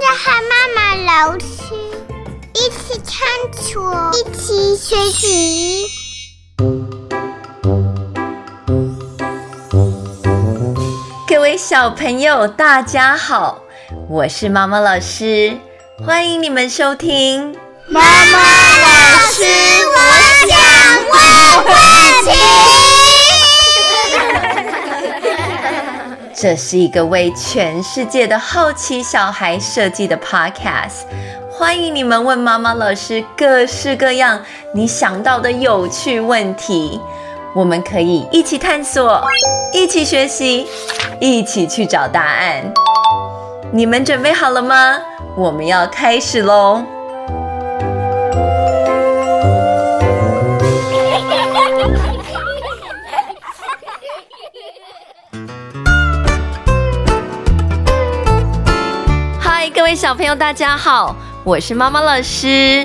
[0.00, 1.46] 着和妈妈老师
[2.54, 5.86] 一起探索，一起学习。
[11.28, 13.60] 各位小朋友，大家好，
[14.08, 15.56] 我是妈妈老师，
[16.04, 17.56] 欢迎你们收听
[17.86, 19.98] 妈妈老师，我
[20.48, 20.58] 想
[21.10, 21.14] 问
[21.66, 21.74] 问
[22.34, 23.03] 题。
[26.44, 31.06] 这是一个为全世界的好奇小孩设计的 podcast，
[31.50, 34.38] 欢迎你们问妈妈老师各式各样
[34.74, 37.00] 你想到的有趣问题，
[37.54, 39.24] 我们可以一起探索，
[39.72, 40.66] 一起学习，
[41.18, 42.62] 一起去找答案。
[43.72, 44.98] 你们准备好了吗？
[45.34, 46.82] 我们要开始喽！
[59.94, 62.84] 小朋友，大家好，我是妈妈老师。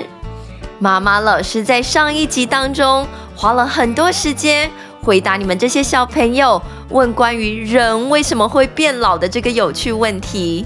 [0.78, 4.70] 妈妈老师在上一集当中花了很多时间
[5.02, 10.64] 回答你们这些小朋友问关于人为什么会变老的这个有趣问题。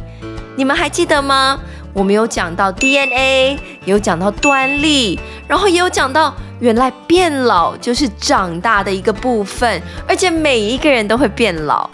[0.54, 1.58] 你们还记得吗？
[1.94, 11.88] 我们有讲到 DNA，有讲到端粒，然后也有讲到原来变老就是长大的一个部分，而且每一个人都会变老。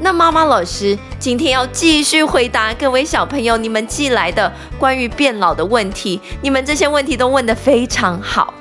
[0.00, 8.54] 那妈妈老师今天要继续回答各位小朋友你们寄来的关于变老的问题，你们这些问题都问得非常好，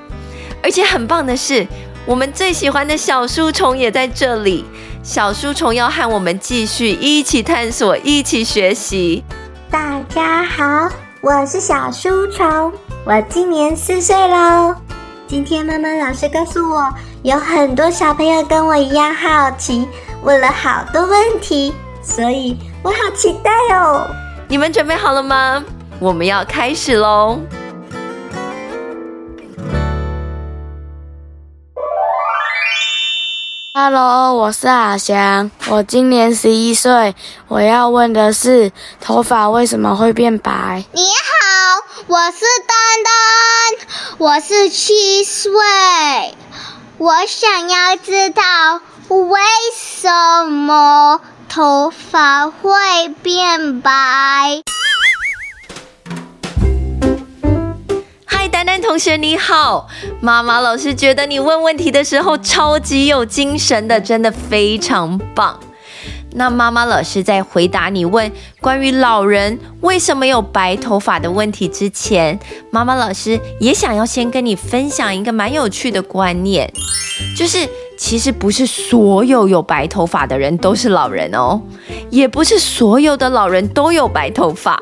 [0.64, 1.66] 而且很棒的是，
[2.06, 4.66] 我们最喜欢的小书虫也在这里。
[5.04, 9.24] 小书虫要和我们继续一起探索，一起学习。
[9.70, 10.90] 大家好，
[11.22, 12.74] 我是小书虫，
[13.06, 14.76] 我今年四岁喽。
[15.28, 19.88] 今天妈妈老师告诉我，有很多小朋友跟我一样好奇。
[20.28, 24.06] 问了好多问题，所以我好期待哦！
[24.50, 25.64] 你们准备好了吗？
[26.02, 27.40] 我们要开始喽
[33.74, 37.16] ！Hello，我是阿翔，我今年十一岁。
[37.48, 40.84] 我要问的是，头发为什么会变白？
[40.92, 43.88] 你好，我是丹丹，
[44.18, 45.50] 我是七岁。
[46.98, 48.42] 我想要知道。
[49.10, 49.40] 为
[49.74, 50.10] 什
[50.50, 52.70] 么头发会
[53.24, 53.90] 变白？
[58.26, 59.88] 嗨，丹丹同学你好，
[60.20, 65.58] 妈妈老师觉得你问问题的时候超级有精神的，真的非常棒。
[66.32, 68.30] 那妈妈老师在回答你问
[68.60, 72.38] 关于老人为什么有白头发的问题之前，
[72.70, 76.70] 妈妈老师也想要先跟你分享一个蛮有趣的观念，
[77.38, 77.70] 就是。
[77.98, 81.60] 其实不是所有有白头发的人都是老人哦，
[82.12, 84.80] 也不是所有的老人都有白头发。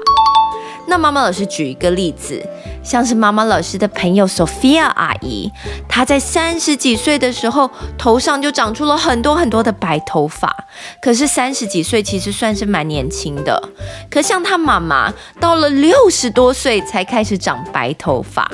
[0.87, 2.39] 那妈妈老师举一个例子，
[2.83, 5.49] 像是妈妈老师的朋友 Sophia 阿姨，
[5.89, 10.55] 她在三十几岁的时候，头上就长出了很多很多的白头发。
[11.01, 13.69] 可是三十几岁其实算是蛮年轻的。
[14.11, 18.47] 可像她妈妈，到了六十多岁才开始长白头发。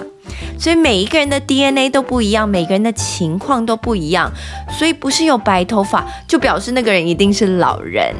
[0.59, 4.31] 所以每一个人的 DNA 都不一样，每个人的情况都不一样，
[4.77, 8.13] 所以不是有白头发就表示那个人一定是老人。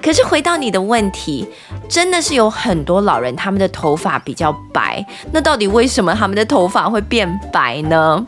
[0.00, 1.46] 可是回到你的问题，
[1.88, 8.24] 真的是有很多老人他们的头发比较白，那到底为什么他们的头发会变白呢？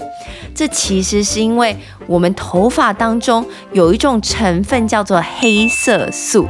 [0.54, 1.74] 这其实是因为
[2.06, 6.46] 我们头发当中有一种成分叫做黑色素。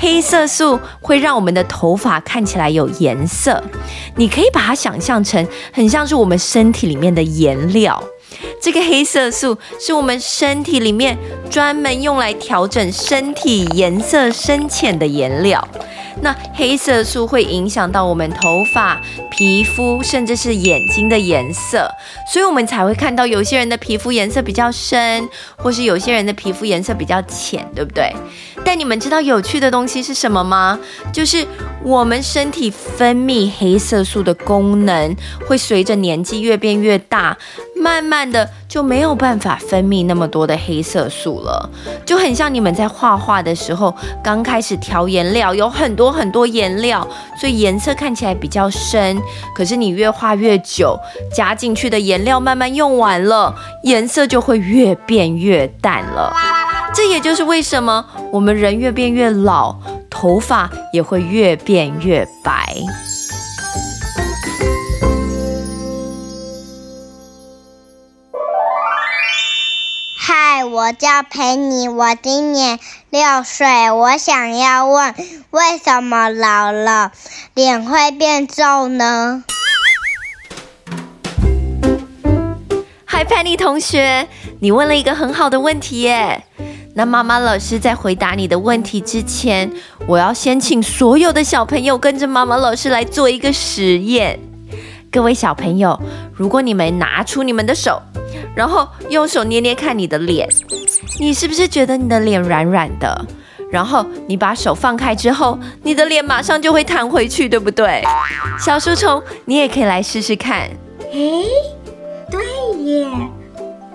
[0.00, 3.60] 黑色素会让我们的头发看起来有颜色，
[4.14, 8.00] 你可以把它想象成很像是我们身体里面的颜料。
[8.62, 11.18] 这个黑色素是我们身体里面
[11.50, 15.66] 专门用来调整身体颜色深浅的颜料。
[16.20, 21.88] 那黑色素会影响到我们头发、皮肤，甚至是眼睛的颜色，
[22.32, 28.12] 所以我们才会看到有些人的皮肤颜色比较深，或是有些人的皮肤颜色比较浅，对不对？
[28.68, 30.78] 但你们知道有趣的东西是什么吗？
[31.10, 31.42] 就是
[31.82, 35.16] 我们身体分泌黑色素的功能
[35.46, 37.34] 会随着年纪越变越大，
[37.74, 41.70] 慢慢的就没有办法分泌那么多的黑色素了。
[42.04, 47.08] 就很像你们在画画的时候，刚开始调颜料，有很多很多颜料，
[47.40, 49.18] 所以颜色看起来比较深。
[49.56, 50.94] 可是你越画越久，
[51.34, 53.54] 加进去的颜料慢慢用完了，
[53.84, 56.30] 颜色就会越变越淡了。
[56.94, 59.76] 这也就是为什么我们人越变越老，
[60.10, 62.74] 头发也会越变越白。
[70.16, 72.78] 嗨，我我叫佩妮，我今年
[73.10, 73.90] 六岁。
[73.90, 75.14] 我想要问，
[75.50, 77.12] 为什么老了
[77.52, 79.44] 脸会变皱呢？
[83.04, 84.28] 嗨，佩妮同学，
[84.60, 86.44] 你问了一个很好的问题耶。
[86.98, 89.70] 那妈妈老师在回答你的问题之前，
[90.04, 94.36] 我要先请所有的小朋友跟着妈妈老师来做一个实验。
[95.08, 95.96] 各位小朋友，
[96.34, 98.02] 如果你们拿出你们的手，
[98.52, 100.48] 然后用手捏捏看你的脸，
[101.20, 103.24] 你是不是觉得你的脸软软的？
[103.70, 108.02] 然后你把手放开之后，你的脸马上就会弹回去，对不对？
[108.58, 110.68] 小书虫，你也可以来试试看。
[111.12, 111.44] 诶，
[112.28, 112.42] 对
[112.82, 113.06] 耶，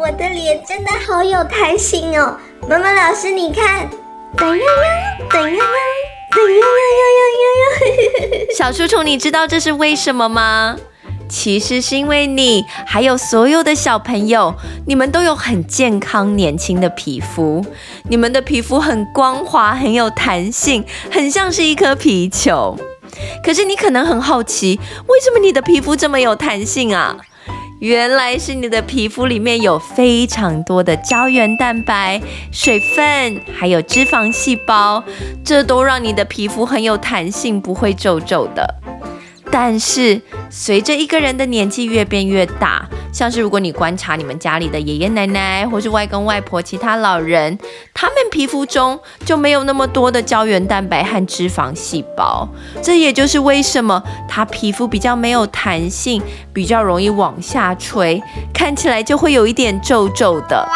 [0.03, 2.37] 我的脸真的好有弹性哦！
[2.67, 3.89] 妈妈老师，你看，
[4.35, 5.63] 噔呀呀，噔呀呀，
[6.29, 8.45] 噔呀呀呀呀呀呀！
[8.53, 10.75] 小书虫，你知道这是为什么吗？
[11.29, 14.53] 其实是因为你，还有所有的小朋友，
[14.87, 17.65] 你们都有很健康、年轻的皮肤。
[18.09, 22.77] 你们的皮肤很光滑，很有弹性，很像是一颗皮球。
[23.41, 24.77] 可是你可能很好奇，
[25.07, 27.15] 为什么你的皮肤这么有弹性啊？
[27.83, 35.03] 原来是你的皮肤里面有非常多的胶原蛋白、水分，还有脂肪细胞，
[35.43, 38.73] 这都让你的皮肤很有弹性，不会皱皱的。
[39.51, 47.57] 但是，随着一个人的年纪越变越大，像是如果你观察你们家里的爷爷奶奶，或是外公外婆、其他老人，
[47.93, 52.49] 他们皮肤中就没有那么多的胶原蛋白和脂肪细胞。
[52.81, 56.21] 这也就是为什么他皮肤比较没有弹性，
[56.51, 58.21] 比较容易往下垂，
[58.51, 60.67] 看起来就会有一点皱皱的。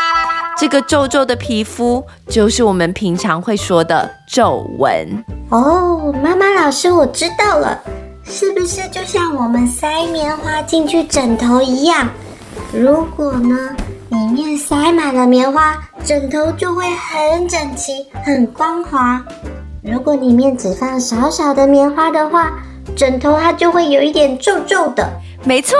[0.59, 5.23] 这个皱皱的皮肤，就是我们平常会说的皱纹。
[5.49, 7.81] 哦，妈妈老师，我知道了。
[8.29, 12.09] 是不是就像我们塞棉花进去枕头一样？
[12.73, 13.55] 如果呢，
[14.09, 19.21] 里面塞满了棉花，枕头就会很整齐、很光滑；
[19.81, 22.51] 如果里面只放少少的棉花的话，
[22.95, 25.09] 枕头它就会有一点皱皱的。
[25.43, 25.75] 没错，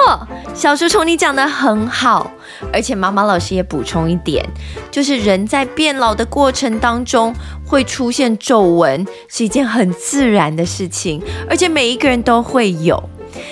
[0.54, 2.31] 小书虫，你讲的很好。
[2.72, 4.44] 而且妈妈老师也补充一点，
[4.89, 7.34] 就是人在变老的过程当中
[7.66, 13.01] 会出现皱纹，是一件很自然的事情，而且每一个人都会有。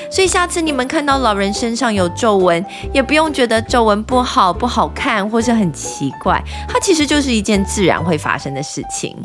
[0.10, 9.16] 所以下次你们看到老人身上有皱纹，也不用觉得皱纹不好、不好看，或是很奇怪，它其实就是一件自然会发生的事情。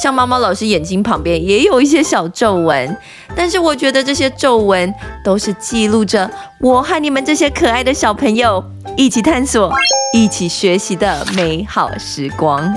[0.00, 2.96] 像猫猫老师眼睛旁边也有一些小皱纹，
[3.36, 4.92] 但是我觉得这些皱纹
[5.24, 6.30] 都是记录着
[6.60, 8.64] 我和你们这些可爱的小朋友
[8.96, 9.72] 一起探索、
[10.14, 12.72] 一起学习的美好时光。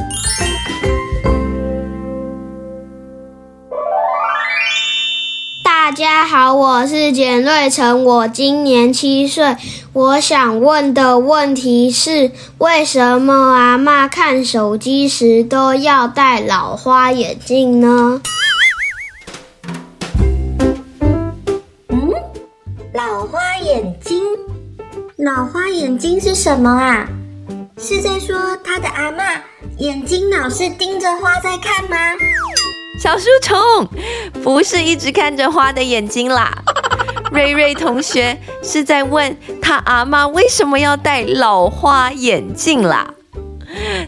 [5.97, 9.57] 家好，我是简瑞成，我今年七岁。
[9.93, 12.29] 我想问的问题是：
[12.59, 18.21] 为什么阿嬷看手机时都要戴老花眼镜呢？
[21.87, 22.13] 嗯，
[22.93, 24.21] 老花眼镜，
[25.15, 27.09] 老花眼镜是什么啊？
[27.79, 29.39] 是在说他的阿嬷
[29.79, 31.97] 眼睛老是盯着花在看吗？
[32.99, 33.87] 小书虫
[34.43, 36.51] 不是一直看着花的眼睛啦，
[37.31, 43.13] 瑞瑞同学是在问他阿妈为什么要戴老花眼镜啦。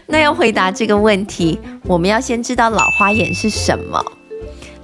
[0.06, 4.04] 那要回答这个问题，我们要先知道老花眼是什么。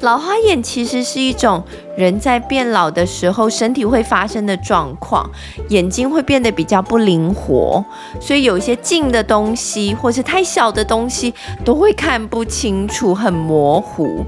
[0.00, 1.62] 老花眼其实是一种
[1.96, 5.28] 人在变老的时候身体会发生的状况，
[5.70, 7.82] 眼睛会变得比较不灵活，
[8.20, 11.32] 所以有一些近的东西或是太小的东西
[11.64, 14.24] 都会看不清楚，很模糊。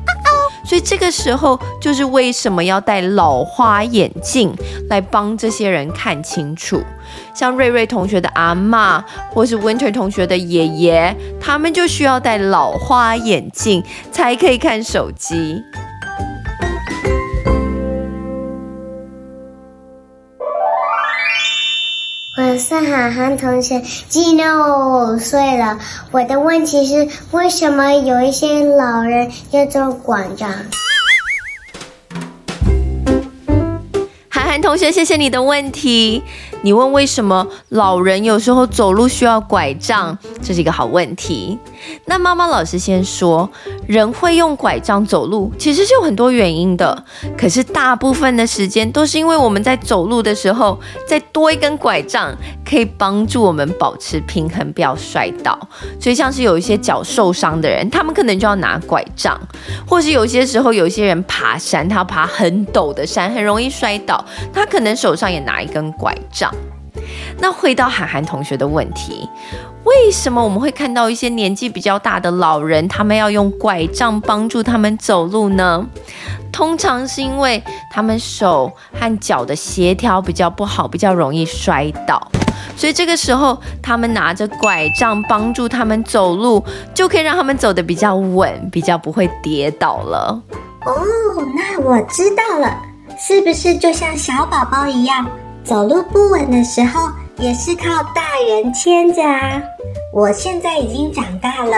[0.68, 4.54] 所以这个时候就是为什么要戴老花眼镜
[4.90, 6.82] 来帮这些人看清楚。
[7.34, 13.82] 像瑞瑞同学的阿妈，或是 Winter 同学的爷爷，他们就需要戴老花眼镜
[14.12, 15.62] 才可以看手机。
[22.58, 25.78] 是涵涵同学，今年我五岁了。
[26.10, 30.50] 我的问题是，为什么有一些老人要做馆长？
[34.28, 36.22] 涵涵同学，谢谢你的问题。
[36.62, 41.58] 你问为什么老人有时候走路需要拐杖，这是一个好问题。
[42.04, 43.48] 那妈妈老师先说，
[43.86, 47.04] 人会用拐杖走路，其实是有很多原因的。
[47.36, 52.34] 可是大部分的时间都是因为我们在走路的时候，再多一根拐杖，
[52.68, 55.56] 可以帮助我们保持平衡，不要摔倒。
[56.00, 59.38] 所以像是有一些脚受伤的人，他们可能就要拿拐杖；
[59.86, 66.52] 或是有些时候有一些人爬山，他爬很陡的山，很容易摔倒，他可能手上也拿一根拐杖。
[67.38, 69.28] 那回到涵涵同学的问题。
[69.84, 75.86] 为什么我们会看到一些年纪比较大的老人，他们要用拐杖帮助他们走路呢？
[76.52, 82.20] 通常是因为他们手和脚的协调比较不好，比较容易摔倒，
[82.76, 86.62] 所以这个时候他们拿着拐杖帮助他们走路，
[86.92, 90.42] 就可以让他们走得比较稳，比较不会跌倒了。
[90.84, 90.92] 哦，
[91.54, 92.76] 那我知道了，
[93.18, 95.24] 是不是就像小宝宝一样，
[95.68, 97.84] 走路不稳的时候也是靠
[98.14, 99.62] 大人牵着啊？
[100.14, 101.76] 我现在已经长大了，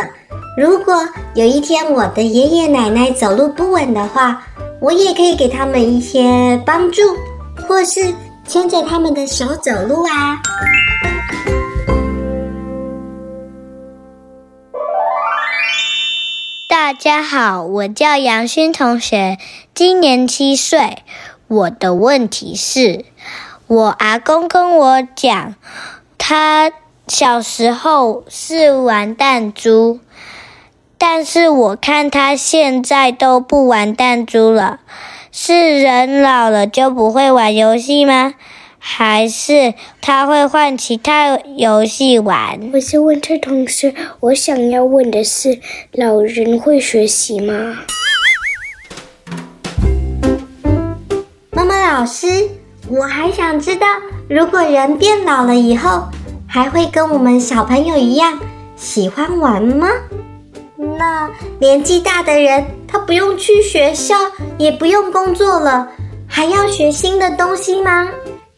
[0.57, 0.95] 如果
[1.35, 4.45] 有一天我的爷爷奶奶走路不稳的话，
[4.81, 7.03] 我也可以给他们一些帮助，
[7.67, 8.15] 或是
[8.47, 10.41] 牵着他们的手走路啊。
[16.69, 19.37] 大家好，我叫杨勋同学，
[19.75, 20.99] 今年七岁。
[21.49, 23.05] 我的问题是，
[23.71, 25.55] 我阿公跟我讲，
[26.19, 26.73] 他
[27.07, 30.01] 小时候是玩弹珠。
[30.99, 34.81] 但是我看他现在都不玩弹珠了，
[35.31, 38.35] 是人老了就不会玩游戏吗？
[38.77, 42.73] 还是他会换其他游戏玩？
[42.73, 45.61] 我是问这同学，我想要问的是，
[45.93, 47.79] 老人会学习吗？
[51.53, 52.49] 妈妈老师，
[52.89, 53.87] 我还想知道，
[54.29, 56.09] 如果人变老了以后，
[56.47, 58.39] 还会跟我们小朋友一样
[58.77, 59.89] 喜欢玩吗？
[60.99, 64.15] 那年纪大的人，他不用去学校，
[64.59, 65.89] 也不用工作了，
[66.27, 68.09] 还要学新的东西吗？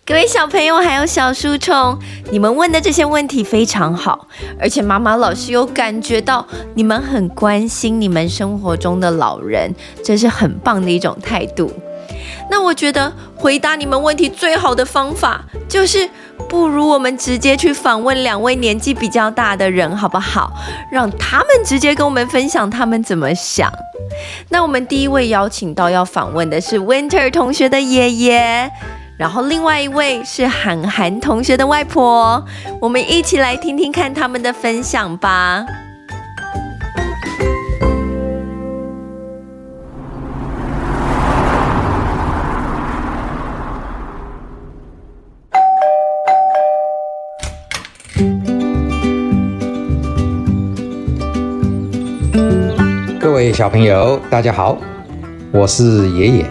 [0.04, 1.98] 各位小朋友还有小书虫，
[2.30, 4.26] 你们问的这些问题非常好，
[4.58, 11.70] 而且妈妈老师有感觉到你们很关心你们生活中的老人，这是很棒的一种态度。
[12.52, 16.06] 那我觉得回答你们问题最好的方法，就是
[16.50, 20.52] 不如我们直接去访问两位年纪比较大的人，好不好？
[20.90, 23.72] 让他们直接跟我们分享他们怎么想。
[24.50, 28.70] 那我们第一位邀请到要访问的是 Winter 同学的爷爷，
[29.16, 32.44] 然后另外一位是涵涵同学的外婆，
[32.82, 35.64] 我们一起来听听看他们的分享吧。
[53.22, 54.76] 各位小朋友，大家好，
[55.52, 56.46] 我是爷爷，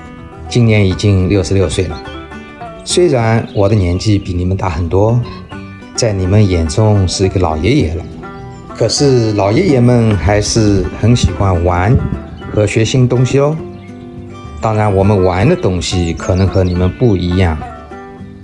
[0.47, 2.01] 今年已经六十六岁了。
[2.85, 5.19] 虽然我的年纪比你们大很多，
[5.95, 8.03] 在你们眼中是一个老爷爷了，
[8.69, 11.93] 可是老爷爷们还是很喜欢玩
[12.53, 13.53] 和学新东西哦。
[14.61, 17.57] 当然，我们玩的东西可能和你们不一样，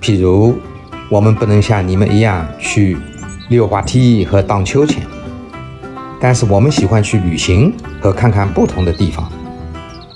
[0.02, 0.54] 譬如
[1.10, 2.98] 我们不能像你们一样去
[3.48, 5.02] 溜滑梯和荡秋千。
[6.20, 9.30] 但是我们喜欢去旅行和看看不同的地方，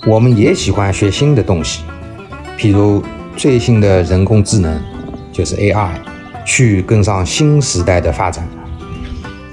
[0.05, 1.83] 我们也喜欢学新的东西，
[2.57, 3.01] 譬如
[3.37, 4.77] 最新的人工智能，
[5.31, 5.91] 就是 AI，
[6.45, 8.47] 去跟上新时代的发展。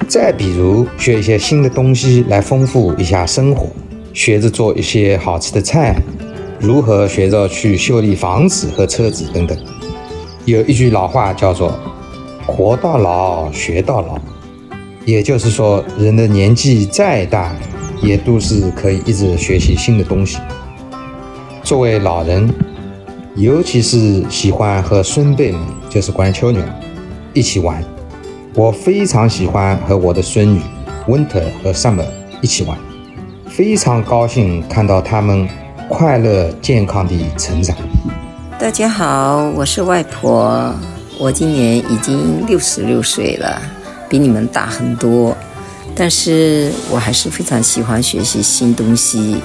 [0.08, 3.68] 再比如学一些新的东西来丰富一下生活，
[4.12, 5.94] 学着做一些好吃的菜，
[6.58, 9.56] 如何学着去修理房子和车子等等。
[10.46, 11.78] 有一句老话叫做
[12.44, 14.18] “活到老，学到老”。
[15.06, 17.54] 也就是说，人的年纪再大，
[18.02, 20.38] 也都是可以一直学习新的东西。
[21.62, 22.52] 作为老人，
[23.34, 26.62] 尤其是喜欢和孙辈们，就是乖秋女，
[27.32, 27.82] 一起玩。
[28.54, 30.60] 我非常喜欢和我的孙女
[31.08, 32.04] Winter 和 Summer
[32.42, 32.76] 一起玩，
[33.46, 35.48] 非常高兴看到他们
[35.88, 37.74] 快乐健康地成长。
[38.58, 40.74] 大家好，我是外婆，
[41.18, 43.79] 我今年已经六十六岁了。
[44.10, 45.34] 比你们大很多，
[45.94, 49.36] 但是我还是非常喜欢学习新东西。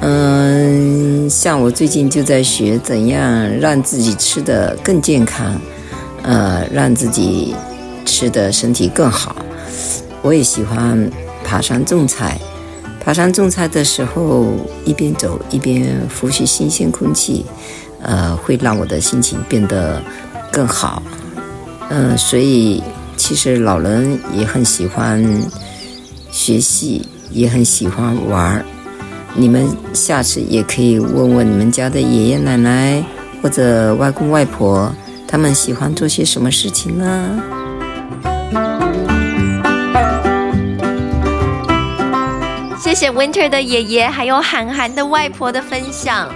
[0.00, 5.60] 嗯，像我最近就在学怎样让自己吃得更健康，
[6.22, 7.54] 呃，让自己
[8.06, 9.36] 吃的身体更好。
[10.22, 11.10] 我也喜欢
[11.44, 12.40] 爬山种菜，
[12.98, 14.54] 爬山种菜的时候
[14.86, 17.44] 一边走一边呼吸新鲜空气，
[18.02, 20.02] 呃，会让我的心情变得
[20.50, 21.02] 更好。
[21.90, 22.82] 嗯，所以。
[23.16, 25.24] 其实老人也很喜欢
[26.30, 28.64] 学习，也很喜欢玩儿。
[29.34, 33.02] 你们下次也可以问问你们家的爷爷奶奶
[33.42, 34.90] 或者外公外婆，
[35.26, 37.42] 他们喜欢做些什么事情呢？
[42.78, 46.28] 谢谢 Winter 的爷爷还有涵涵的外婆的分享。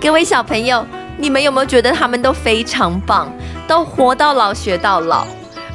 [0.00, 0.86] 各位小朋友，
[1.18, 3.30] 你们有没有觉得他们都非常棒，
[3.66, 5.26] 都活到老学到老？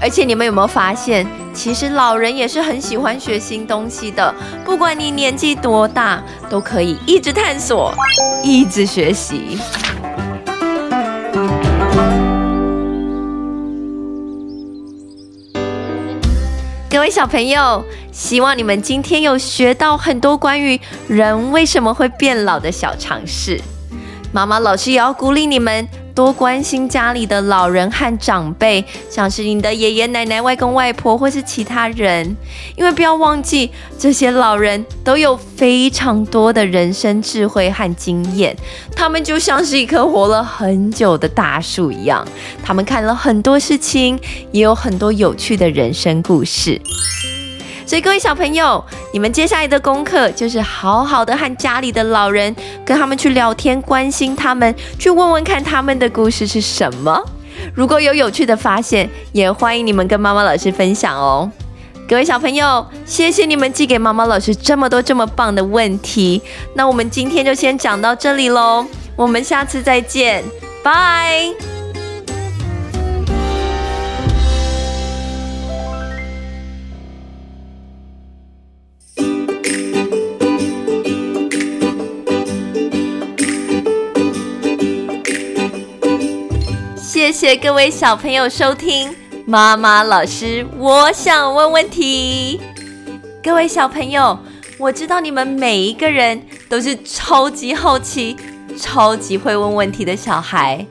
[0.02, 4.34] 而且你们有没有发现，其实老人也是很喜欢学新东西的。
[4.64, 7.94] 不管你年纪多大，都可以一直探索，
[8.44, 9.58] 一直学习。
[16.90, 23.60] 各位小朋友，希望你们今天有学到很多关于人为什么会变老的小常识。
[24.32, 25.88] 妈妈老师也要鼓励你们。
[26.16, 32.36] 多关心家里的老人和长辈，像是你的爷爷奶奶、外公外婆或是其他人，
[32.78, 33.70] 因为不要忘记，
[34.00, 38.56] 这些老人都有非常多的人生智慧和经验，
[38.96, 42.26] 他们就像是一棵活了很久的大树一样，
[42.64, 44.18] 他们看了很多事情，
[44.54, 46.80] 也有很多有趣的人生故事。
[47.86, 57.22] 所以各位小朋友，你们接下来的功课就是好好的和家里的老人，跟他们去聊天，关心他们，去问问看他们的故事是什么。
[57.74, 61.50] 如果有有趣的发现，也欢迎你们跟妈妈老师分享哦。
[62.08, 66.42] 各位小朋友，谢谢你们寄给妈妈老师这么多这么棒的问题。
[66.76, 70.44] 那我们今天就先讲到这里喽，我们下次再见，
[70.84, 71.75] 拜。
[87.36, 89.14] 谢谢各位小朋友收听
[89.46, 92.62] 妈妈老师，我想问问题。
[93.44, 94.40] 各位小朋友，
[94.78, 98.38] 我知道你们每一个人都是超级好奇、
[98.80, 100.88] 超级会问问题的小孩，